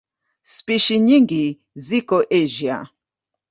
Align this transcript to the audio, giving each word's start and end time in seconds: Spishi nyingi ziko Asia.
Spishi 0.53 0.95
nyingi 1.05 1.45
ziko 1.85 2.17
Asia. 2.39 2.77